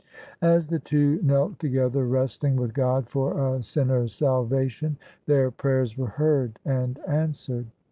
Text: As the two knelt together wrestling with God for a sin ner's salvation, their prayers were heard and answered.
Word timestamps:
As 0.41 0.65
the 0.65 0.79
two 0.79 1.19
knelt 1.21 1.59
together 1.59 2.07
wrestling 2.07 2.55
with 2.55 2.73
God 2.73 3.07
for 3.07 3.55
a 3.55 3.61
sin 3.61 3.89
ner's 3.89 4.13
salvation, 4.15 4.97
their 5.27 5.51
prayers 5.51 5.95
were 5.95 6.07
heard 6.07 6.57
and 6.65 6.97
answered. 7.07 7.67